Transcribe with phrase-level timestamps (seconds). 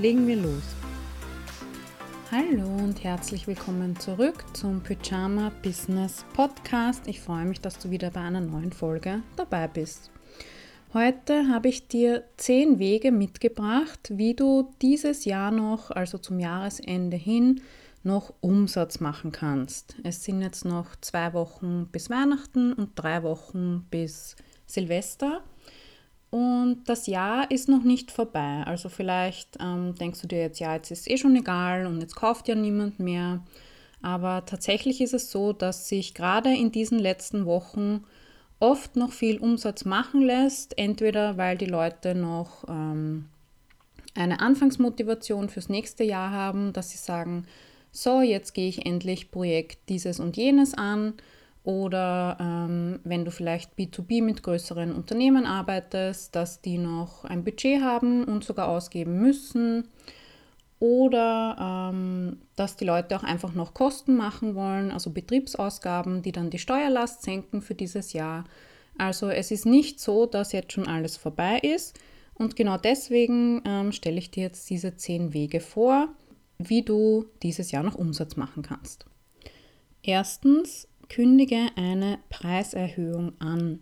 [0.00, 0.62] Legen wir los.
[2.30, 7.08] Hallo und herzlich willkommen zurück zum Pyjama Business Podcast.
[7.08, 10.12] Ich freue mich, dass du wieder bei einer neuen Folge dabei bist.
[10.94, 17.16] Heute habe ich dir zehn Wege mitgebracht, wie du dieses Jahr noch, also zum Jahresende
[17.16, 17.62] hin,
[18.04, 19.96] noch Umsatz machen kannst.
[20.04, 25.42] Es sind jetzt noch zwei Wochen bis Weihnachten und drei Wochen bis Silvester.
[26.30, 28.62] Und das Jahr ist noch nicht vorbei.
[28.66, 32.16] Also vielleicht ähm, denkst du dir jetzt, ja, jetzt ist eh schon egal und jetzt
[32.16, 33.40] kauft ja niemand mehr.
[34.02, 38.04] Aber tatsächlich ist es so, dass sich gerade in diesen letzten Wochen
[38.60, 40.76] oft noch viel Umsatz machen lässt.
[40.76, 43.26] Entweder weil die Leute noch ähm,
[44.14, 47.46] eine Anfangsmotivation fürs nächste Jahr haben, dass sie sagen,
[47.90, 51.14] so, jetzt gehe ich endlich Projekt dieses und jenes an
[51.68, 57.82] oder ähm, wenn du vielleicht B2B mit größeren Unternehmen arbeitest, dass die noch ein Budget
[57.82, 59.86] haben und sogar ausgeben müssen.
[60.78, 66.48] Oder ähm, dass die Leute auch einfach noch Kosten machen wollen, also Betriebsausgaben, die dann
[66.48, 68.44] die Steuerlast senken für dieses Jahr.
[68.96, 71.98] Also es ist nicht so, dass jetzt schon alles vorbei ist.
[72.32, 76.08] Und genau deswegen ähm, stelle ich dir jetzt diese zehn Wege vor,
[76.56, 79.04] wie du dieses Jahr noch Umsatz machen kannst.
[80.02, 83.80] Erstens, kündige eine Preiserhöhung an.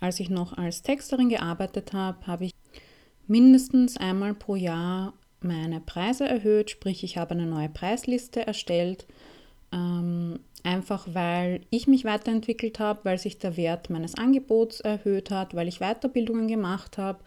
[0.00, 2.52] Als ich noch als Texterin gearbeitet habe, habe ich
[3.26, 9.06] mindestens einmal pro Jahr meine Preise erhöht, sprich ich habe eine neue Preisliste erstellt,
[9.72, 15.54] ähm, einfach weil ich mich weiterentwickelt habe, weil sich der Wert meines Angebots erhöht hat,
[15.54, 17.20] weil ich Weiterbildungen gemacht habe,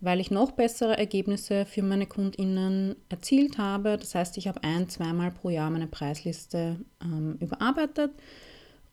[0.00, 3.96] weil ich noch bessere Ergebnisse für meine Kundinnen erzielt habe.
[3.98, 8.10] Das heißt, ich habe ein, zweimal pro Jahr meine Preisliste ähm, überarbeitet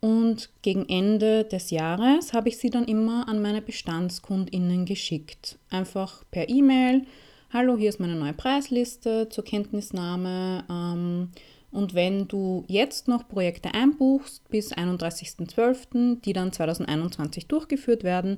[0.01, 5.57] und gegen Ende des Jahres habe ich sie dann immer an meine Bestandskundinnen geschickt.
[5.69, 7.03] Einfach per E-Mail.
[7.51, 10.63] Hallo, hier ist meine neue Preisliste zur Kenntnisnahme.
[10.69, 11.29] Ähm,
[11.71, 18.37] und wenn du jetzt noch Projekte einbuchst bis 31.12., die dann 2021 durchgeführt werden,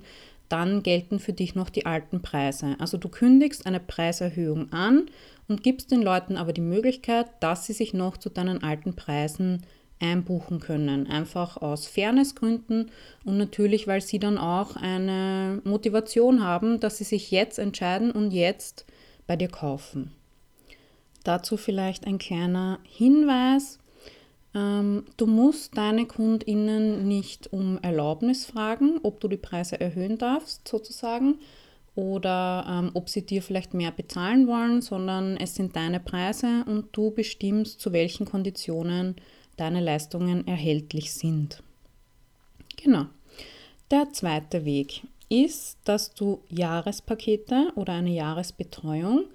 [0.50, 2.76] dann gelten für dich noch die alten Preise.
[2.80, 5.06] Also du kündigst eine Preiserhöhung an
[5.48, 9.64] und gibst den Leuten aber die Möglichkeit, dass sie sich noch zu deinen alten Preisen
[10.02, 11.08] einbuchen können.
[11.08, 12.92] Einfach aus Fairnessgründen
[13.24, 18.32] und natürlich, weil sie dann auch eine Motivation haben, dass sie sich jetzt entscheiden und
[18.32, 18.86] jetzt
[19.28, 20.12] bei dir kaufen.
[21.24, 23.80] Dazu vielleicht ein kleiner Hinweis.
[24.54, 30.68] Ähm, du musst deine KundInnen nicht um Erlaubnis fragen, ob du die Preise erhöhen darfst,
[30.68, 31.36] sozusagen,
[31.94, 36.88] oder ähm, ob sie dir vielleicht mehr bezahlen wollen, sondern es sind deine Preise und
[36.94, 39.16] du bestimmst, zu welchen Konditionen
[39.62, 41.62] deine Leistungen erhältlich sind.
[42.82, 43.06] Genau.
[43.92, 49.26] Der zweite Weg ist, dass du Jahrespakete oder eine Jahresbetreuung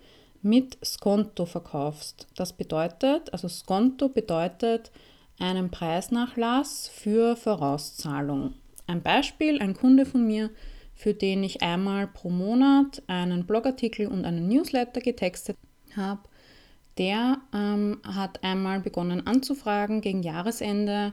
[0.42, 2.26] mit Skonto verkaufst.
[2.36, 4.90] Das bedeutet, also Skonto bedeutet
[5.38, 8.54] einen Preisnachlass für Vorauszahlung.
[8.86, 10.50] Ein Beispiel, ein Kunde von mir,
[10.94, 15.56] für den ich einmal pro Monat einen Blogartikel und einen Newsletter getextet
[15.96, 16.22] habe,
[16.98, 21.12] der ähm, hat einmal begonnen anzufragen gegen Jahresende,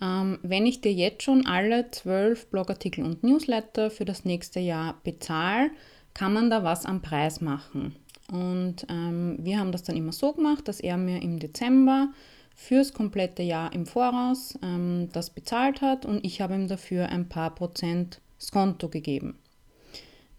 [0.00, 5.00] ähm, wenn ich dir jetzt schon alle zwölf Blogartikel und Newsletter für das nächste Jahr
[5.04, 5.70] bezahle,
[6.14, 7.96] kann man da was am Preis machen.
[8.30, 12.08] Und ähm, wir haben das dann immer so gemacht, dass er mir im Dezember
[12.54, 17.28] fürs komplette Jahr im Voraus ähm, das bezahlt hat und ich habe ihm dafür ein
[17.28, 19.38] paar Prozent Skonto gegeben.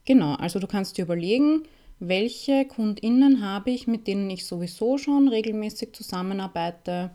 [0.06, 1.63] Genau, also du kannst dir überlegen,
[2.07, 7.11] welche KundInnen habe ich, mit denen ich sowieso schon regelmäßig zusammenarbeite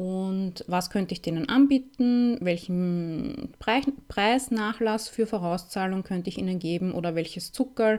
[0.00, 3.52] und was könnte ich denen anbieten, welchen
[4.08, 7.98] Preisnachlass für Vorauszahlung könnte ich ihnen geben oder welches Zucker.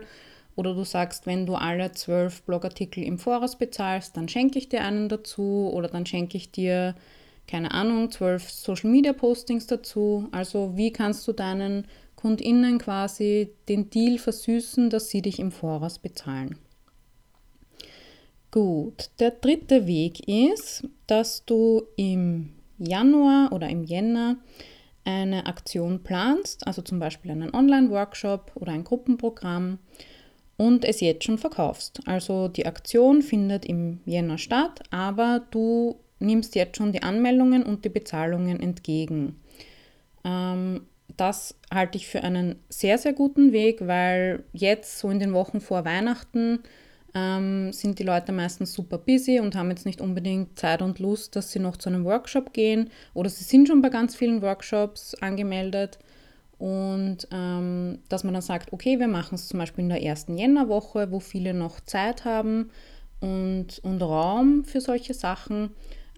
[0.56, 4.82] Oder du sagst, wenn du alle zwölf Blogartikel im Voraus bezahlst, dann schenke ich dir
[4.82, 6.94] einen dazu oder dann schenke ich dir,
[7.46, 10.28] keine Ahnung, zwölf Social Media Postings dazu.
[10.32, 11.86] Also wie kannst du deinen
[12.22, 16.56] KundInnen quasi den Deal versüßen, dass sie dich im Voraus bezahlen.
[18.52, 24.36] Gut, der dritte Weg ist, dass du im Januar oder im Jänner
[25.04, 29.78] eine Aktion planst, also zum Beispiel einen Online-Workshop oder ein Gruppenprogramm
[30.56, 32.06] und es jetzt schon verkaufst.
[32.06, 37.84] Also die Aktion findet im Jänner statt, aber du nimmst jetzt schon die Anmeldungen und
[37.84, 39.40] die Bezahlungen entgegen.
[41.16, 45.60] Das halte ich für einen sehr, sehr guten Weg, weil jetzt so in den Wochen
[45.60, 46.60] vor Weihnachten
[47.14, 51.36] ähm, sind die Leute meistens super busy und haben jetzt nicht unbedingt Zeit und Lust,
[51.36, 55.14] dass sie noch zu einem Workshop gehen oder sie sind schon bei ganz vielen Workshops
[55.20, 55.98] angemeldet
[56.58, 60.38] und ähm, dass man dann sagt, okay, wir machen es zum Beispiel in der ersten
[60.38, 62.70] Jännerwoche, wo viele noch Zeit haben
[63.20, 65.70] und, und Raum für solche Sachen.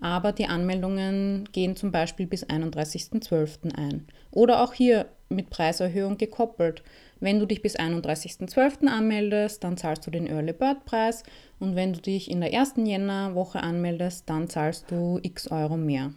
[0.05, 3.75] Aber die Anmeldungen gehen zum Beispiel bis 31.12.
[3.75, 4.07] ein.
[4.31, 6.83] Oder auch hier mit Preiserhöhung gekoppelt.
[7.21, 8.87] Wenn du dich bis 31.12.
[8.87, 11.23] anmeldest, dann zahlst du den Early Bird Preis
[11.59, 16.13] und wenn du dich in der ersten Jännerwoche anmeldest, dann zahlst du x Euro mehr.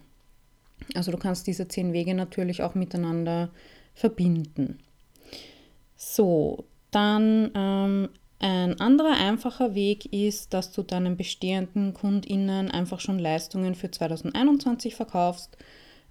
[0.94, 3.48] Also du kannst diese zehn Wege natürlich auch miteinander
[3.94, 4.80] verbinden.
[5.96, 13.18] So, dann ähm, ein anderer einfacher Weg ist, dass du deinen bestehenden KundInnen einfach schon
[13.18, 15.56] Leistungen für 2021 verkaufst.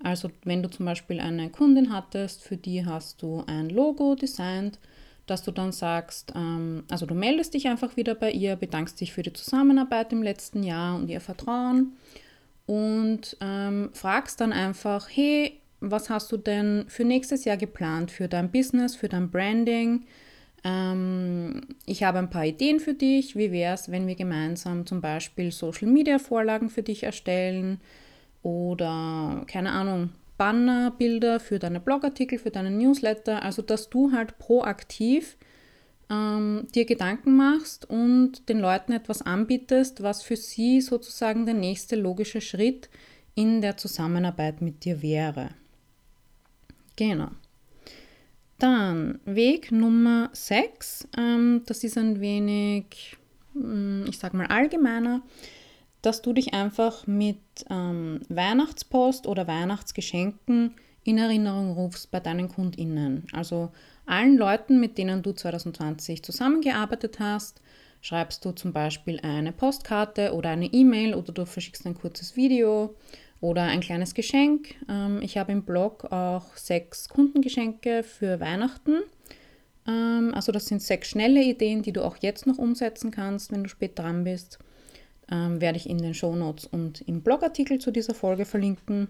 [0.04, 4.78] Also wenn du zum Beispiel eine Kundin hattest, für die hast du ein Logo designt,
[5.26, 9.14] dass du dann sagst, ähm, also du meldest dich einfach wieder bei ihr, bedankst dich
[9.14, 11.98] für die Zusammenarbeit im letzten Jahr und ihr Vertrauen
[12.66, 18.28] und ähm, fragst dann einfach, hey, was hast du denn für nächstes Jahr geplant, für
[18.28, 20.06] dein Business, für dein Branding?
[20.64, 23.36] Ähm, ich habe ein paar Ideen für dich.
[23.36, 27.80] Wie wäre es, wenn wir gemeinsam zum Beispiel Social-Media-Vorlagen für dich erstellen
[28.44, 33.44] oder, keine Ahnung, Bannerbilder für deine Blogartikel, für deine Newsletter?
[33.44, 35.38] Also, dass du halt proaktiv
[36.10, 41.96] ähm, dir Gedanken machst und den Leuten etwas anbietest, was für sie sozusagen der nächste
[41.96, 42.90] logische Schritt
[43.36, 45.50] in der Zusammenarbeit mit dir wäre.
[46.96, 47.30] Genau.
[48.60, 53.18] Dann Weg Nummer 6, ähm, das ist ein wenig,
[53.54, 55.22] mm, ich sag mal, allgemeiner,
[56.02, 57.38] dass du dich einfach mit
[57.70, 60.74] ähm, Weihnachtspost oder Weihnachtsgeschenken
[61.04, 63.28] in Erinnerung rufst bei deinen KundInnen.
[63.32, 63.72] Also
[64.06, 67.62] allen Leuten, mit denen du 2020 zusammengearbeitet hast,
[68.02, 72.96] schreibst du zum Beispiel eine Postkarte oder eine E-Mail oder du verschickst ein kurzes Video
[73.42, 74.76] oder ein kleines Geschenk.
[74.90, 79.04] Ähm, ich habe im Blog auch sechs Kundengeschenke für Weihnachten.
[79.88, 83.64] Ähm, also das sind sechs schnelle Ideen, die du auch jetzt noch umsetzen kannst, wenn
[83.64, 84.60] du spät dran bist.
[85.30, 89.10] Ähm, werde ich in den Shownotes und im Blogartikel zu dieser Folge verlinken.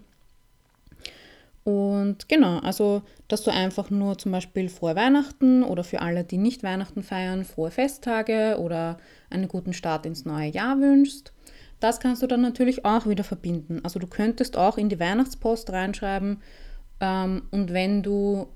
[1.68, 6.38] Und genau, also dass du einfach nur zum Beispiel frohe Weihnachten oder für alle, die
[6.38, 8.96] nicht Weihnachten feiern, frohe Festtage oder
[9.28, 11.34] einen guten Start ins neue Jahr wünschst.
[11.80, 13.80] Das kannst du dann natürlich auch wieder verbinden.
[13.84, 16.42] Also du könntest auch in die Weihnachtspost reinschreiben
[17.00, 18.48] ähm, und wenn du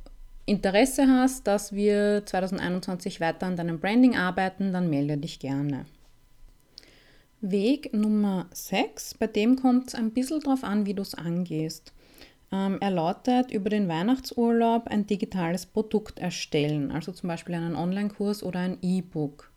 [0.45, 5.87] Interesse hast, dass wir 2021 weiter an deinem Branding arbeiten, dann melde dich gerne.
[7.41, 11.93] Weg Nummer 6, bei dem kommt es ein bisschen darauf an, wie du es angehst.
[12.53, 18.43] Ähm, er lautet über den Weihnachtsurlaub ein digitales Produkt erstellen, also zum Beispiel einen Online-Kurs
[18.43, 19.52] oder ein E-Book.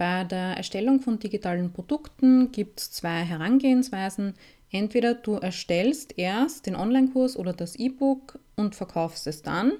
[0.00, 4.32] Bei der Erstellung von digitalen Produkten gibt es zwei Herangehensweisen.
[4.70, 9.72] Entweder du erstellst erst den Online-Kurs oder das E-Book und verkaufst es dann,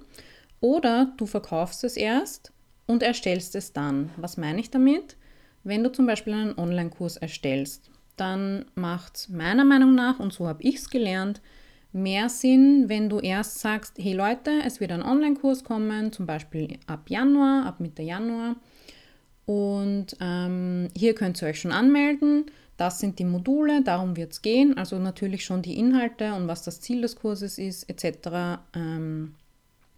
[0.61, 2.53] oder du verkaufst es erst
[2.87, 4.11] und erstellst es dann.
[4.19, 5.17] Was meine ich damit?
[5.65, 10.47] Wenn du zum Beispiel einen Online-Kurs erstellst, dann macht es meiner Meinung nach, und so
[10.47, 11.41] habe ich es gelernt,
[11.93, 16.79] mehr Sinn, wenn du erst sagst, hey Leute, es wird ein Online-Kurs kommen, zum Beispiel
[16.87, 18.57] ab Januar, ab Mitte Januar
[19.51, 22.47] und ähm, hier könnt ihr euch schon anmelden.
[22.77, 24.79] Das sind die Module, darum wird es gehen.
[24.79, 28.61] Also natürlich schon die Inhalte und was das Ziel des Kurses ist, etc.
[28.77, 29.35] Ähm,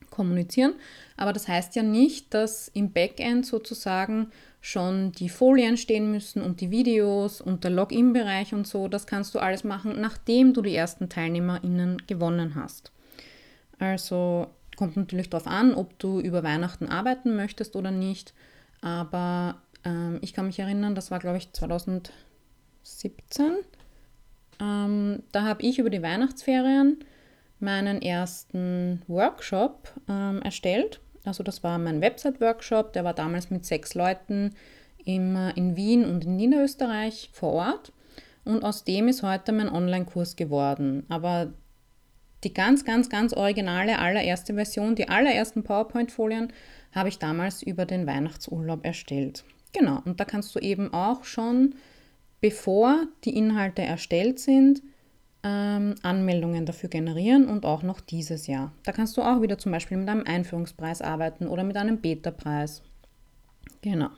[0.09, 0.73] kommunizieren.
[1.19, 4.29] Aber das heißt ja nicht, dass im Backend sozusagen
[4.63, 8.89] schon die Folien stehen müssen und die Videos und der Login-Bereich und so.
[8.89, 12.91] Das kannst du alles machen, nachdem du die ersten TeilnehmerInnen gewonnen hast.
[13.79, 18.33] Also kommt natürlich darauf an, ob du über Weihnachten arbeiten möchtest oder nicht.
[18.83, 22.13] Aber ähm, ich kann mich erinnern, das war, glaube ich, 2017.
[24.61, 27.03] Ähm, da habe ich über die Weihnachtsferien
[27.59, 31.01] meinen ersten Workshop ähm, erstellt.
[31.25, 34.55] Also das war mein Website-Workshop, der war damals mit sechs Leuten
[35.05, 37.93] im, in Wien und in Niederösterreich vor Ort.
[38.45, 41.07] Und aus dem ist heute mein Online-Kurs geworden.
[41.09, 41.53] Aber
[42.43, 46.53] die ganz, ganz, ganz originale allererste Version, die allerersten PowerPoint-Folien
[46.95, 49.45] habe ich damals über den Weihnachtsurlaub erstellt.
[49.73, 51.75] Genau, und da kannst du eben auch schon,
[52.41, 54.83] bevor die Inhalte erstellt sind,
[55.43, 58.73] ähm, Anmeldungen dafür generieren und auch noch dieses Jahr.
[58.85, 62.83] Da kannst du auch wieder zum Beispiel mit einem Einführungspreis arbeiten oder mit einem Beta-Preis.
[63.81, 64.11] Genau.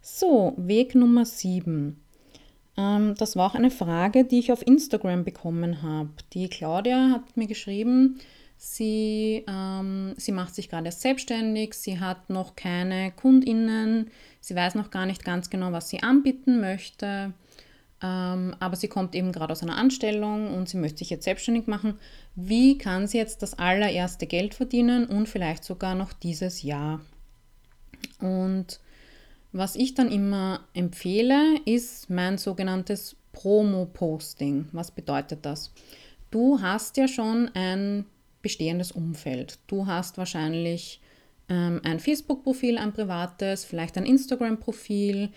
[0.00, 2.00] So, Weg Nummer 7.
[2.76, 6.10] Ähm, das war auch eine Frage, die ich auf Instagram bekommen habe.
[6.32, 8.18] Die Claudia hat mir geschrieben,
[8.56, 14.10] sie, ähm, sie macht sich gerade selbstständig, sie hat noch keine KundInnen,
[14.40, 17.32] sie weiß noch gar nicht ganz genau, was sie anbieten möchte.
[18.02, 21.66] Ähm, aber sie kommt eben gerade aus einer Anstellung und sie möchte sich jetzt selbstständig
[21.66, 21.98] machen.
[22.34, 27.00] Wie kann sie jetzt das allererste Geld verdienen und vielleicht sogar noch dieses Jahr?
[28.20, 28.80] Und
[29.52, 34.68] was ich dann immer empfehle, ist mein sogenanntes Promo-Posting.
[34.72, 35.72] Was bedeutet das?
[36.30, 38.04] Du hast ja schon ein
[38.46, 39.58] bestehendes Umfeld.
[39.66, 41.00] Du hast wahrscheinlich
[41.48, 45.30] ähm, ein Facebook-Profil, ein privates, vielleicht ein Instagram-Profil.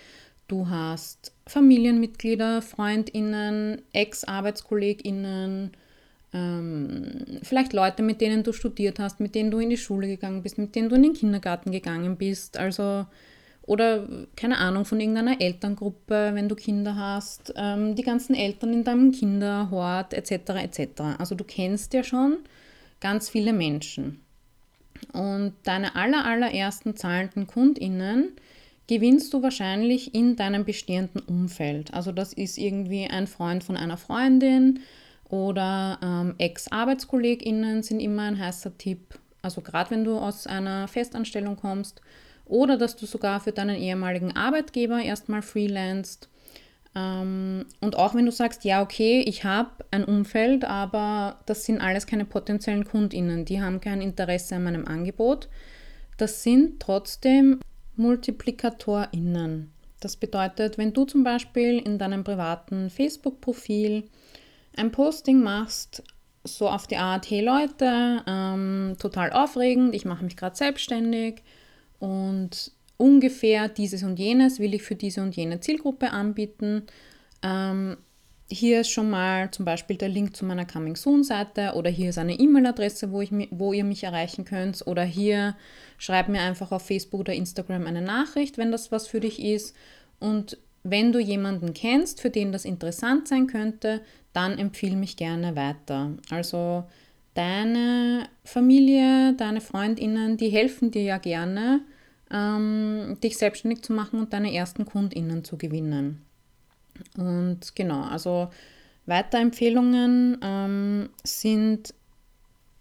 [0.48, 5.72] Du hast Familienmitglieder, Freundinnen, Ex-Arbeitskolleginnen,
[6.32, 10.44] ähm, vielleicht Leute, mit denen du studiert hast, mit denen du in die Schule gegangen
[10.44, 12.58] bist, mit denen du in den Kindergarten gegangen bist.
[12.58, 13.08] Also
[13.64, 18.84] oder keine Ahnung von irgendeiner Elterngruppe, wenn du Kinder hast, ähm, die ganzen Eltern in
[18.84, 20.32] deinem Kinderhort etc.
[20.62, 21.02] etc.
[21.18, 22.38] Also du kennst ja schon
[23.00, 24.22] ganz viele Menschen.
[25.14, 28.34] Und deine aller, allerersten zahlenden KundInnen
[28.88, 31.94] gewinnst du wahrscheinlich in deinem bestehenden Umfeld.
[31.94, 34.80] Also das ist irgendwie ein Freund von einer Freundin
[35.30, 39.20] oder ähm, Ex-ArbeitskollegInnen sind immer ein heißer Tipp.
[39.42, 42.02] Also gerade wenn du aus einer Festanstellung kommst
[42.46, 46.30] oder dass du sogar für deinen ehemaligen Arbeitgeber erstmal freelancest.
[46.96, 51.82] Ähm, und auch wenn du sagst, ja, okay, ich habe ein Umfeld, aber das sind
[51.82, 55.50] alles keine potenziellen KundInnen, die haben kein Interesse an meinem Angebot.
[56.18, 57.60] Das sind trotzdem
[57.96, 59.72] MultiplikatorInnen.
[60.00, 64.06] Das bedeutet, wenn du zum Beispiel in deinem privaten Facebook-Profil
[64.76, 66.04] ein Posting machst,
[66.46, 71.44] so auf die Art, hey Leute, ähm, total aufregend, ich mache mich gerade selbstständig,
[72.00, 76.84] und ungefähr dieses und jenes will ich für diese und jene Zielgruppe anbieten.
[77.42, 77.98] Ähm,
[78.52, 82.10] hier ist schon mal zum Beispiel der Link zu meiner Coming Soon Seite oder hier
[82.10, 85.56] ist eine E-Mail-Adresse, wo, wo ihr mich erreichen könnt oder hier
[85.98, 89.76] schreib mir einfach auf Facebook oder Instagram eine Nachricht, wenn das was für dich ist.
[90.20, 94.02] Und wenn du jemanden kennst, für den das interessant sein könnte,
[94.34, 96.12] dann empfiehl mich gerne weiter.
[96.32, 96.84] Also
[97.36, 101.82] deine Familie, deine Freundinnen, die helfen dir ja gerne,
[102.32, 106.22] ähm, dich selbstständig zu machen und deine ersten Kundinnen zu gewinnen.
[107.18, 108.50] Und genau, also
[109.06, 111.94] Weiterempfehlungen ähm, sind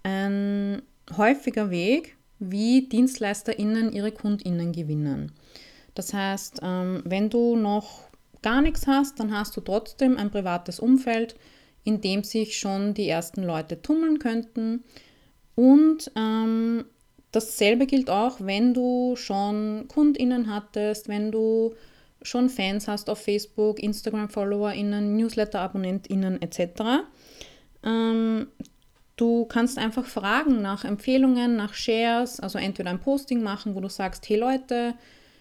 [0.02, 0.83] ein
[1.17, 5.33] häufiger Weg, wie DienstleisterInnen ihre KundInnen gewinnen.
[5.95, 8.09] Das heißt, ähm, wenn du noch
[8.43, 11.35] gar nichts hast, dann hast du trotzdem ein privates Umfeld,
[11.85, 14.85] in dem sich schon die ersten Leute tummeln könnten.
[15.55, 16.85] Und ähm,
[17.32, 21.75] dasselbe gilt auch, wenn du schon KundInnen hattest, wenn du
[22.23, 27.04] schon Fans hast auf Facebook, Instagram-FollowerInnen, Newsletter-AbonnentInnen etc.
[27.85, 28.49] Ähm,
[29.16, 33.88] du kannst einfach fragen nach Empfehlungen, nach Shares, also entweder ein Posting machen, wo du
[33.88, 34.94] sagst, hey Leute,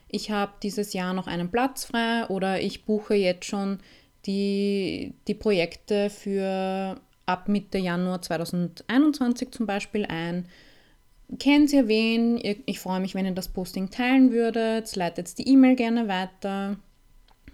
[0.09, 3.79] ich habe dieses Jahr noch einen Platz frei oder ich buche jetzt schon
[4.25, 10.47] die, die Projekte für ab Mitte Januar 2021 zum Beispiel ein.
[11.39, 12.39] Kennt ihr wen?
[12.65, 14.95] Ich freue mich, wenn ihr das Posting teilen würdet.
[14.95, 16.77] Leitet die E-Mail gerne weiter,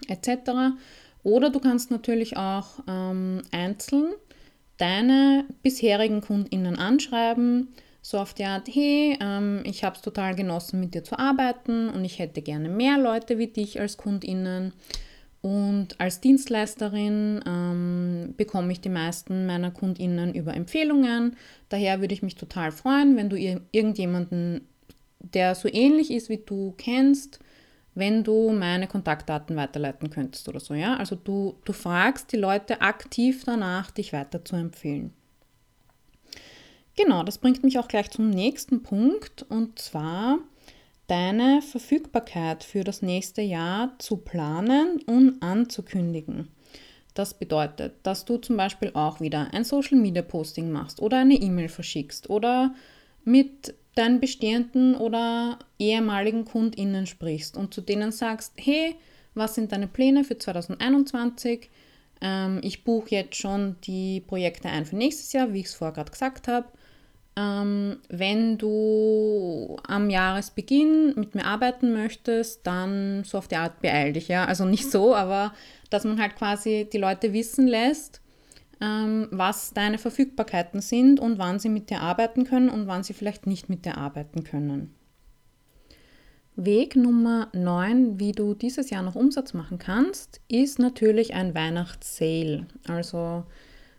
[0.07, 0.77] etc.
[1.23, 4.13] Oder du kannst natürlich auch ähm, einzeln
[4.77, 7.69] deine bisherigen KundInnen anschreiben,
[8.01, 11.89] so auf die Art, hey, ähm, ich habe es total genossen, mit dir zu arbeiten
[11.89, 14.73] und ich hätte gerne mehr Leute wie dich als KundInnen.
[15.43, 21.35] Und als Dienstleisterin ähm, bekomme ich die meisten meiner KundInnen über Empfehlungen.
[21.67, 24.65] Daher würde ich mich total freuen, wenn du irgendjemanden,
[25.19, 27.41] der so ähnlich ist wie du, kennst,
[27.93, 30.75] wenn du meine Kontaktdaten weiterleiten könntest oder so.
[30.75, 30.95] Ja?
[30.95, 35.11] Also du, du fragst die Leute aktiv danach, dich weiter zu empfehlen.
[36.95, 40.39] Genau, das bringt mich auch gleich zum nächsten Punkt und zwar
[41.07, 46.49] deine Verfügbarkeit für das nächste Jahr zu planen und anzukündigen.
[47.13, 51.35] Das bedeutet, dass du zum Beispiel auch wieder ein Social Media Posting machst oder eine
[51.35, 52.73] E-Mail verschickst oder
[53.23, 58.95] mit deinen bestehenden oder ehemaligen KundInnen sprichst und zu denen sagst, hey,
[59.35, 61.69] was sind deine Pläne für 2021?
[62.21, 65.93] Ähm, ich buche jetzt schon die Projekte ein für nächstes Jahr, wie ich es vorher
[65.93, 66.67] gerade gesagt habe.
[67.35, 74.13] Ähm, wenn du am Jahresbeginn mit mir arbeiten möchtest, dann so auf die Art beeil
[74.13, 74.45] dich, ja.
[74.45, 75.53] Also nicht so, aber
[75.89, 78.21] dass man halt quasi die Leute wissen lässt,
[78.81, 83.13] ähm, was deine Verfügbarkeiten sind und wann sie mit dir arbeiten können und wann sie
[83.13, 84.93] vielleicht nicht mit dir arbeiten können.
[86.55, 92.67] Weg Nummer 9, wie du dieses Jahr noch Umsatz machen kannst, ist natürlich ein Weihnachtssale.
[92.87, 93.45] Also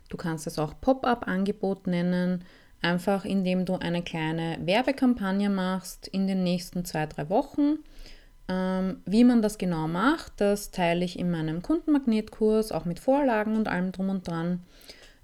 [0.09, 2.45] du kannst es auch Pop-up-Angebot nennen,
[2.85, 7.79] einfach indem du eine kleine Werbekampagne machst in den nächsten zwei, drei Wochen.
[8.47, 13.57] Ähm, wie man das genau macht, das teile ich in meinem Kundenmagnetkurs, auch mit Vorlagen
[13.57, 14.61] und allem drum und dran.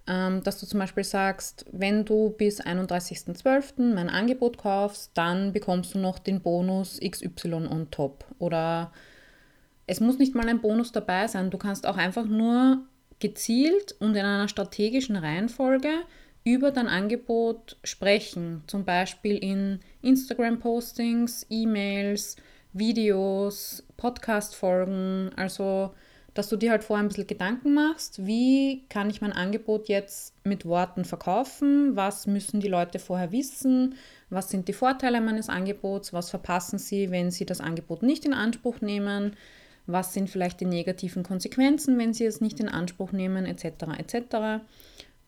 [0.07, 3.95] Ähm, dass du zum Beispiel sagst, wenn du bis 31.12.
[3.95, 8.25] mein Angebot kaufst, dann bekommst du noch den Bonus XY on top.
[8.39, 8.91] Oder
[9.87, 12.79] es muss nicht mal ein Bonus dabei sein, du kannst auch einfach nur
[13.19, 15.91] gezielt und in einer strategischen Reihenfolge
[16.45, 18.63] über dein Angebot sprechen.
[18.67, 22.37] Zum Beispiel in Instagram-Postings, E-Mails,
[22.73, 25.31] Videos, Podcast-Folgen.
[25.37, 25.93] Also
[26.35, 30.35] dass du dir halt vorher ein bisschen Gedanken machst, wie kann ich mein Angebot jetzt
[30.45, 33.97] mit Worten verkaufen, was müssen die Leute vorher wissen,
[34.29, 38.35] was sind die Vorteile meines Angebots, was verpassen sie, wenn sie das Angebot nicht in
[38.35, 39.37] Anspruch nehmen,
[39.87, 43.65] was sind vielleicht die negativen Konsequenzen, wenn sie es nicht in Anspruch nehmen, etc.
[43.99, 44.63] etc.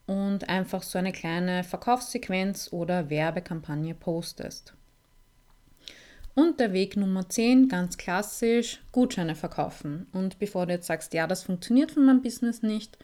[0.05, 4.73] Und einfach so eine kleine Verkaufssequenz oder Werbekampagne postest.
[6.35, 10.07] Und der Weg Nummer 10, ganz klassisch, Gutscheine verkaufen.
[10.11, 12.97] Und bevor du jetzt sagst, ja, das funktioniert für mein Business nicht,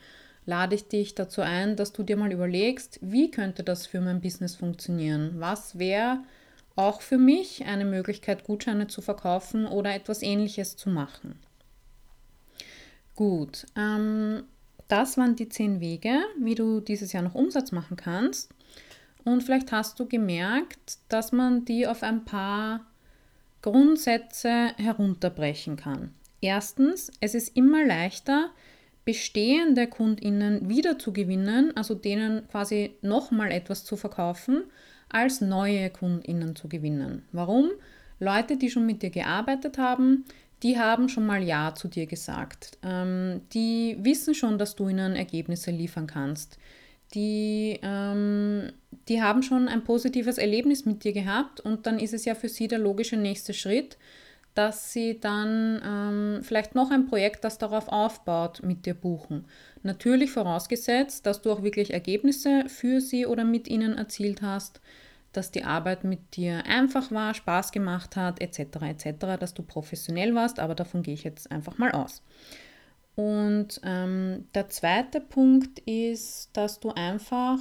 [0.45, 4.19] lade ich dich dazu ein, dass du dir mal überlegst, wie könnte das für mein
[4.19, 5.35] Business funktionieren?
[5.35, 6.23] Was wäre
[6.75, 11.37] auch für mich eine Möglichkeit, Gutscheine zu verkaufen oder etwas ähnliches zu machen?
[13.15, 14.43] Gut, ähm,
[14.89, 18.51] das waren die zehn Wege, wie du dieses Jahr noch Umsatz machen kannst.
[19.23, 22.81] Und vielleicht hast du gemerkt, dass man die auf ein paar
[23.61, 26.13] Grundsätze herunterbrechen kann.
[26.41, 28.49] Erstens, es ist immer leichter,
[29.05, 34.63] bestehende Kundinnen wiederzugewinnen, also denen quasi nochmal etwas zu verkaufen,
[35.09, 37.23] als neue Kundinnen zu gewinnen.
[37.31, 37.71] Warum?
[38.19, 40.25] Leute, die schon mit dir gearbeitet haben,
[40.63, 42.77] die haben schon mal Ja zu dir gesagt.
[42.83, 46.57] Ähm, die wissen schon, dass du ihnen Ergebnisse liefern kannst
[47.13, 48.71] die, ähm,
[49.07, 52.49] die haben schon ein positives Erlebnis mit dir gehabt und dann ist es ja für
[52.49, 53.97] sie der logische nächste Schritt,
[54.53, 59.45] dass sie dann ähm, vielleicht noch ein Projekt, das darauf aufbaut, mit dir buchen.
[59.83, 64.81] Natürlich vorausgesetzt, dass du auch wirklich Ergebnisse für sie oder mit ihnen erzielt hast,
[65.33, 70.33] dass die Arbeit mit dir einfach war, Spaß gemacht hat, etc., etc., dass du professionell
[70.33, 72.23] warst, aber davon gehe ich jetzt einfach mal aus.
[73.15, 77.59] Und ähm, der zweite Punkt ist, dass du einfach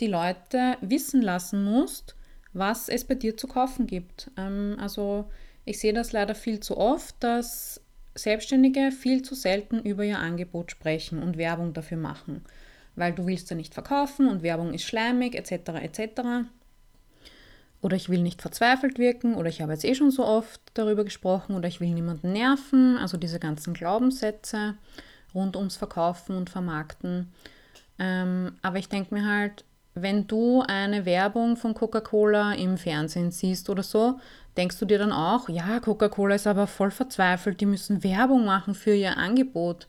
[0.00, 2.16] die Leute wissen lassen musst,
[2.52, 4.30] was es bei dir zu kaufen gibt.
[4.36, 5.30] Ähm, also
[5.64, 7.80] ich sehe das leider viel zu oft, dass
[8.14, 12.44] Selbstständige viel zu selten über ihr Angebot sprechen und Werbung dafür machen,
[12.96, 15.52] weil du willst ja nicht verkaufen und Werbung ist schleimig etc.
[15.80, 16.22] etc
[17.82, 21.04] oder ich will nicht verzweifelt wirken oder ich habe jetzt eh schon so oft darüber
[21.04, 24.76] gesprochen oder ich will niemanden nerven, also diese ganzen Glaubenssätze
[25.34, 27.32] rund ums Verkaufen und Vermarkten.
[27.98, 29.64] Ähm, aber ich denke mir halt,
[29.94, 34.18] wenn du eine Werbung von Coca-Cola im Fernsehen siehst oder so,
[34.56, 38.74] denkst du dir dann auch, ja, Coca-Cola ist aber voll verzweifelt, die müssen Werbung machen
[38.74, 39.88] für ihr Angebot.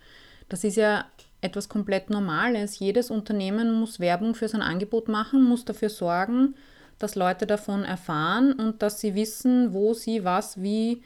[0.49, 1.05] Das ist ja
[1.41, 2.79] etwas komplett Normales.
[2.79, 6.55] Jedes Unternehmen muss Werbung für sein Angebot machen, muss dafür sorgen,
[6.99, 11.01] dass Leute davon erfahren und dass sie wissen, wo sie was, wie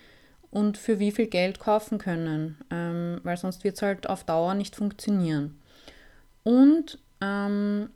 [0.49, 4.53] und für wie viel Geld kaufen können, ähm, weil sonst wird es halt auf Dauer
[4.53, 5.59] nicht funktionieren.
[6.43, 7.89] Und ähm,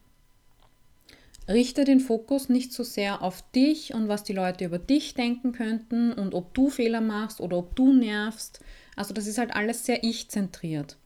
[1.47, 5.51] richte den Fokus nicht so sehr auf dich und was die Leute über dich denken
[5.51, 8.59] könnten und ob du Fehler machst oder ob du nervst.
[8.95, 10.97] Also das ist halt alles sehr ich-zentriert.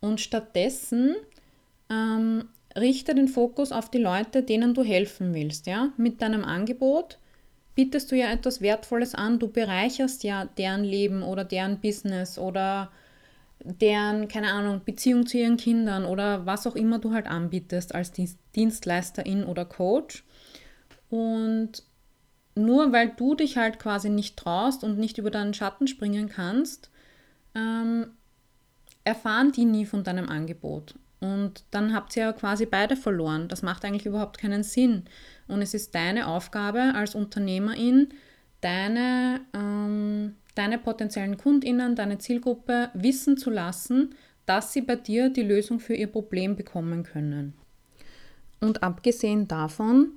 [0.00, 1.14] Und stattdessen
[1.88, 5.66] ähm, richte den Fokus auf die Leute, denen du helfen willst.
[5.66, 5.92] Ja?
[5.96, 7.18] Mit deinem Angebot
[7.74, 12.90] bietest du ja etwas Wertvolles an, du bereicherst ja deren Leben oder deren Business oder
[13.64, 18.12] deren, keine Ahnung, Beziehung zu ihren Kindern oder was auch immer du halt anbietest als
[18.54, 20.24] Dienstleisterin oder Coach.
[21.10, 21.82] Und
[22.54, 26.90] nur weil du dich halt quasi nicht traust und nicht über deinen Schatten springen kannst,
[27.54, 28.06] ähm,
[29.04, 30.94] erfahren die nie von deinem Angebot.
[31.20, 33.48] Und dann habt ihr ja quasi beide verloren.
[33.48, 35.04] Das macht eigentlich überhaupt keinen Sinn.
[35.48, 38.08] Und es ist deine Aufgabe als Unternehmerin,
[38.62, 44.14] deine, ähm, deine potenziellen Kundinnen, deine Zielgruppe wissen zu lassen,
[44.46, 47.54] dass sie bei dir die Lösung für ihr Problem bekommen können.
[48.60, 50.12] Und abgesehen davon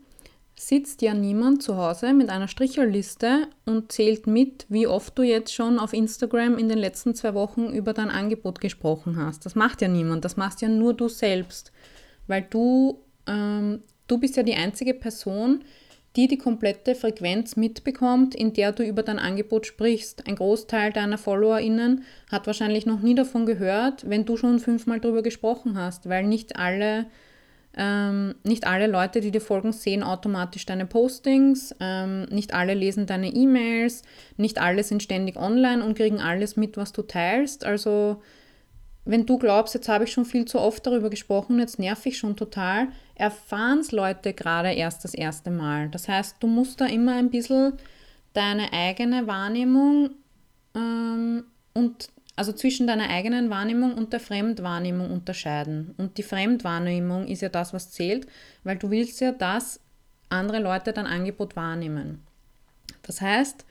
[0.55, 5.53] sitzt ja niemand zu Hause mit einer Strichelliste und zählt mit, wie oft du jetzt
[5.53, 9.45] schon auf Instagram in den letzten zwei Wochen über dein Angebot gesprochen hast.
[9.45, 11.71] Das macht ja niemand, das machst ja nur du selbst,
[12.27, 15.63] weil du, ähm, du bist ja die einzige Person,
[16.15, 20.27] die die komplette Frequenz mitbekommt, in der du über dein Angebot sprichst.
[20.27, 25.23] Ein Großteil deiner FollowerInnen hat wahrscheinlich noch nie davon gehört, wenn du schon fünfmal darüber
[25.23, 27.07] gesprochen hast, weil nicht alle,
[27.75, 33.07] ähm, nicht alle Leute, die dir folgen, sehen automatisch deine Postings, ähm, nicht alle lesen
[33.07, 34.03] deine E-Mails,
[34.37, 37.65] nicht alle sind ständig online und kriegen alles mit, was du teilst.
[37.65, 38.21] Also
[39.05, 42.17] wenn du glaubst, jetzt habe ich schon viel zu oft darüber gesprochen, jetzt nerv ich
[42.17, 45.89] schon total, erfahren es Leute gerade erst das erste Mal.
[45.89, 47.73] Das heißt, du musst da immer ein bisschen
[48.33, 50.11] deine eigene Wahrnehmung
[50.75, 55.93] ähm, und also zwischen deiner eigenen Wahrnehmung und der Fremdwahrnehmung unterscheiden.
[55.97, 58.27] Und die Fremdwahrnehmung ist ja das, was zählt,
[58.63, 59.79] weil du willst ja, dass
[60.29, 62.23] andere Leute dein Angebot wahrnehmen.
[63.03, 63.65] Das heißt,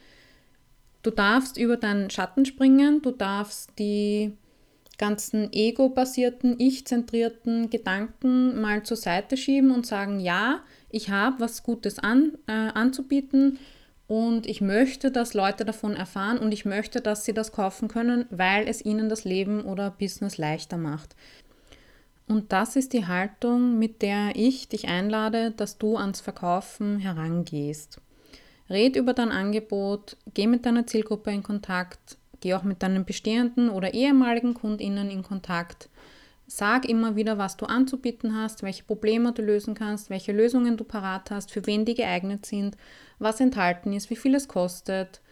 [1.02, 4.36] du darfst über deinen Schatten springen, du darfst die
[4.98, 11.98] ganzen ego-basierten, ich-zentrierten Gedanken mal zur Seite schieben und sagen, ja, ich habe was Gutes
[11.98, 13.58] an, äh, anzubieten
[14.12, 18.26] und ich möchte, dass Leute davon erfahren und ich möchte, dass sie das kaufen können,
[18.28, 21.16] weil es ihnen das Leben oder Business leichter macht.
[22.28, 28.02] Und das ist die Haltung, mit der ich dich einlade, dass du ans Verkaufen herangehst.
[28.68, 33.70] Red über dein Angebot, geh mit deiner Zielgruppe in Kontakt, Geh auch mit deinen bestehenden
[33.70, 35.88] oder ehemaligen KundInnen in Kontakt.
[36.54, 40.84] Sag immer wieder, was du anzubieten hast, welche Probleme du lösen kannst, welche Lösungen du
[40.84, 42.76] parat hast, für wen die geeignet sind,
[43.18, 45.22] was enthalten ist, wie viel es kostet.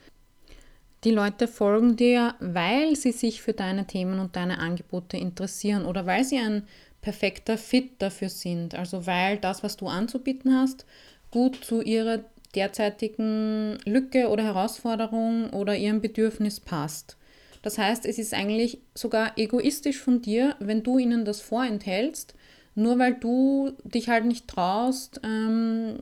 [1.04, 6.06] Die Leute folgen dir, weil sie sich für deine Themen und deine Angebote interessieren oder
[6.06, 6.66] weil sie ein
[7.02, 8.74] perfekter Fit dafür sind.
[8.74, 10.86] Also weil das, was du anzubieten hast,
[11.30, 12.20] gut zu ihrer
[12.54, 17.18] derzeitigen Lücke oder Herausforderung oder ihrem Bedürfnis passt.
[17.62, 22.34] Das heißt, es ist eigentlich sogar egoistisch von dir, wenn du ihnen das vorenthältst,
[22.74, 25.98] nur weil du dich halt nicht traust, ähm,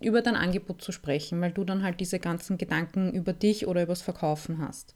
[0.00, 3.82] über dein Angebot zu sprechen, weil du dann halt diese ganzen Gedanken über dich oder
[3.82, 4.94] übers Verkaufen hast.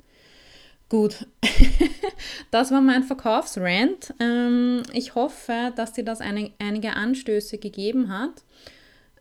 [0.88, 1.26] Gut,
[2.50, 4.14] das war mein Verkaufsrant.
[4.20, 8.44] Ähm, ich hoffe, dass dir das eine, einige Anstöße gegeben hat.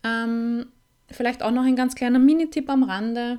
[0.04, 0.66] Ähm,
[1.12, 3.38] Vielleicht auch noch ein ganz kleiner Minitipp am Rande.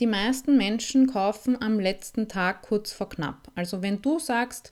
[0.00, 3.50] Die meisten Menschen kaufen am letzten Tag kurz vor knapp.
[3.56, 4.70] Also wenn du sagst,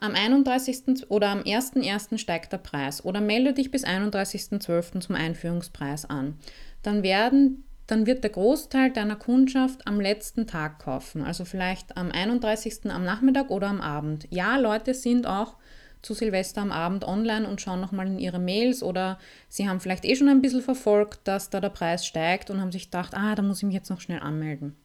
[0.00, 1.10] am 31.
[1.10, 2.18] oder am 1.1.
[2.18, 5.00] steigt der Preis oder melde dich bis 31.12.
[5.00, 6.38] zum Einführungspreis an,
[6.84, 11.22] dann, werden, dann wird der Großteil deiner Kundschaft am letzten Tag kaufen.
[11.22, 12.88] Also vielleicht am 31.
[12.90, 14.28] am Nachmittag oder am Abend.
[14.30, 15.56] Ja, Leute sind auch
[16.02, 20.04] zu Silvester am Abend online und schauen nochmal in ihre Mails oder sie haben vielleicht
[20.04, 23.34] eh schon ein bisschen verfolgt, dass da der Preis steigt und haben sich gedacht, ah,
[23.34, 24.76] da muss ich mich jetzt noch schnell anmelden.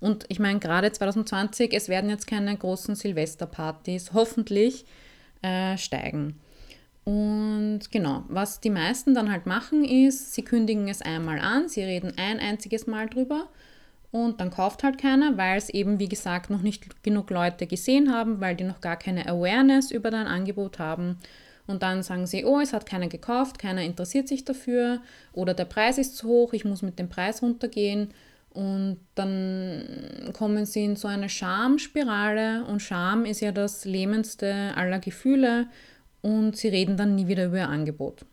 [0.00, 4.84] Und ich meine, gerade 2020, es werden jetzt keine großen Silvesterpartys hoffentlich
[5.42, 6.38] äh, steigen.
[7.04, 11.82] Und genau, was die meisten dann halt machen ist, sie kündigen es einmal an, sie
[11.82, 13.48] reden ein einziges Mal drüber
[14.14, 18.12] und dann kauft halt keiner, weil es eben, wie gesagt, noch nicht genug Leute gesehen
[18.12, 21.18] haben, weil die noch gar keine Awareness über dein Angebot haben.
[21.66, 25.00] Und dann sagen sie, oh, es hat keiner gekauft, keiner interessiert sich dafür
[25.32, 28.10] oder der Preis ist zu hoch, ich muss mit dem Preis runtergehen.
[28.50, 35.00] Und dann kommen sie in so eine Schamspirale und Scham ist ja das lähmendste aller
[35.00, 35.66] Gefühle
[36.22, 38.24] und sie reden dann nie wieder über ihr Angebot.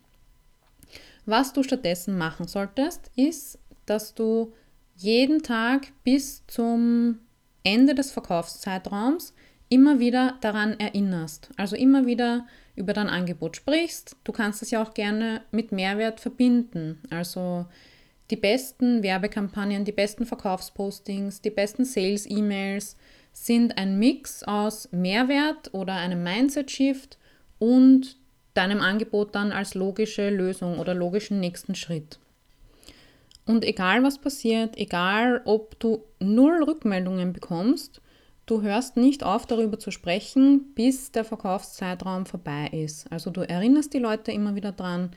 [1.26, 4.54] Was du stattdessen machen solltest, ist, dass du
[5.02, 7.20] jeden Tag bis zum
[7.64, 9.34] Ende des Verkaufszeitraums
[9.70, 11.50] immer wieder daran erinnerst.
[11.58, 14.16] Also immer wieder über dein Angebot sprichst.
[14.24, 17.00] Du kannst es ja auch gerne mit Mehrwert verbinden.
[17.10, 17.66] Also
[18.32, 22.96] die besten Werbekampagnen, die besten Verkaufspostings, die besten Sales-E-Mails
[23.34, 27.18] sind ein Mix aus Mehrwert oder einem Mindset-Shift
[27.60, 28.18] und
[28.54, 32.20] deinem Angebot dann als logische Lösung oder logischen nächsten Schritt.
[33.46, 38.02] Und egal was passiert, egal ob du null Rückmeldungen bekommst,
[38.46, 43.12] du hörst nicht auf darüber zu sprechen, bis der Verkaufszeitraum vorbei ist.
[43.12, 45.12] Also du erinnerst die Leute immer wieder dran.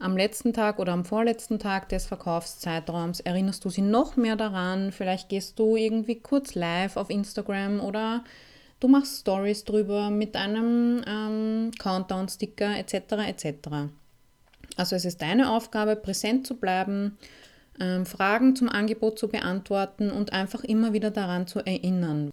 [0.00, 4.92] Am letzten Tag oder am vorletzten Tag des Verkaufszeitraums erinnerst du sie noch mehr daran.
[4.92, 8.22] Vielleicht gehst du irgendwie kurz live auf Instagram oder
[8.78, 12.94] du machst Stories drüber mit einem ähm, Countdown-Sticker etc.
[13.26, 13.68] etc.
[14.76, 17.18] Also es ist deine Aufgabe, präsent zu bleiben
[17.80, 22.30] ähm, Fragen zum Angebot zu beantworten und einfach immer wieder daran zu erinnern.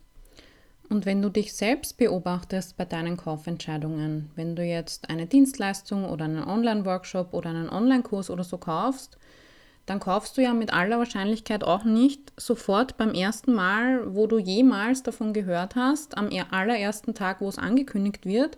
[0.89, 6.25] Und wenn du dich selbst beobachtest bei deinen Kaufentscheidungen, wenn du jetzt eine Dienstleistung oder
[6.25, 9.17] einen Online-Workshop oder einen Online-Kurs oder so kaufst,
[9.85, 14.39] dann kaufst du ja mit aller Wahrscheinlichkeit auch nicht sofort beim ersten Mal, wo du
[14.39, 18.57] jemals davon gehört hast, am allerersten Tag, wo es angekündigt wird,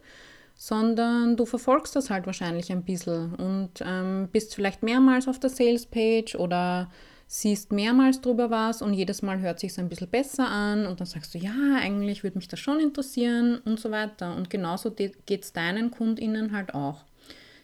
[0.58, 5.52] sondern du verfolgst das halt wahrscheinlich ein bisschen und ähm, bist vielleicht mehrmals auf der
[5.52, 6.89] Sales-Page oder
[7.28, 11.00] siehst mehrmals drüber was und jedes Mal hört sich so ein bisschen besser an und
[11.00, 14.36] dann sagst du, ja, eigentlich würde mich das schon interessieren und so weiter.
[14.36, 17.04] Und genauso geht es deinen KundInnen halt auch.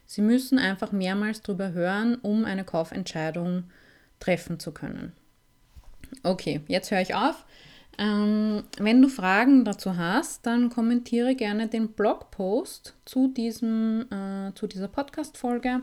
[0.06, 3.63] Sie müssen einfach mehrmals drüber hören, um eine Kaufentscheidung
[4.19, 5.13] treffen zu können.
[6.21, 7.45] Okay, jetzt höre ich auf.
[7.97, 14.67] Ähm, wenn du Fragen dazu hast, dann kommentiere gerne den Blogpost zu, diesem, äh, zu
[14.67, 15.82] dieser Podcast-Folge.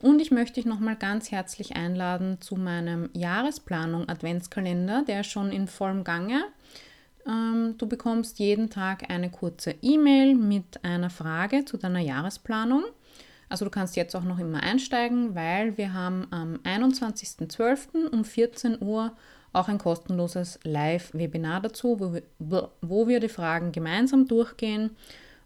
[0.00, 5.50] Und ich möchte dich nochmal ganz herzlich einladen zu meinem Jahresplanung Adventskalender, der ist schon
[5.50, 6.44] in vollem Gange.
[7.26, 12.84] Ähm, du bekommst jeden Tag eine kurze E-Mail mit einer Frage zu deiner Jahresplanung.
[13.48, 18.08] Also du kannst jetzt auch noch immer einsteigen, weil wir haben am 21.12.
[18.10, 19.12] um 14 Uhr
[19.54, 24.90] auch ein kostenloses Live-Webinar dazu, wo wir, wo wir die Fragen gemeinsam durchgehen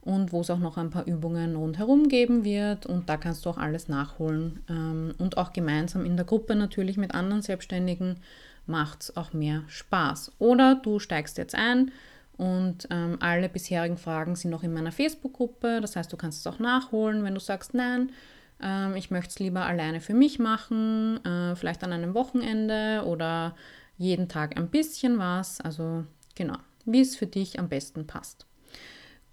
[0.01, 2.87] und wo es auch noch ein paar Übungen rundherum geben wird.
[2.87, 4.61] Und da kannst du auch alles nachholen.
[4.69, 8.17] Ähm, und auch gemeinsam in der Gruppe natürlich mit anderen Selbstständigen
[8.67, 10.33] macht es auch mehr Spaß.
[10.39, 11.91] Oder du steigst jetzt ein
[12.37, 15.81] und ähm, alle bisherigen Fragen sind noch in meiner Facebook-Gruppe.
[15.81, 18.11] Das heißt, du kannst es auch nachholen, wenn du sagst, nein,
[18.63, 23.55] ähm, ich möchte es lieber alleine für mich machen, äh, vielleicht an einem Wochenende oder
[23.99, 25.61] jeden Tag ein bisschen was.
[25.61, 28.47] Also genau, wie es für dich am besten passt.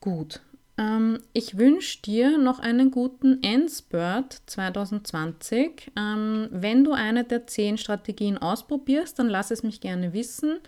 [0.01, 0.41] Gut,
[0.77, 5.91] ähm, ich wünsche dir noch einen guten Endspurt 2020.
[5.95, 10.59] Ähm, wenn du eine der zehn Strategien ausprobierst, dann lass es mich gerne wissen.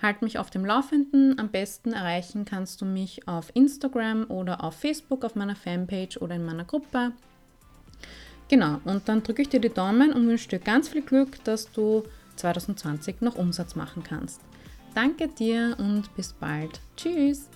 [0.00, 1.38] Halt mich auf dem Laufenden.
[1.38, 6.36] Am besten erreichen kannst du mich auf Instagram oder auf Facebook, auf meiner Fanpage oder
[6.36, 7.12] in meiner Gruppe.
[8.48, 11.72] Genau, und dann drücke ich dir die Daumen und wünsche dir ganz viel Glück, dass
[11.72, 12.04] du
[12.36, 14.40] 2020 noch Umsatz machen kannst.
[14.94, 16.80] Danke dir und bis bald.
[16.96, 17.50] Tschüss!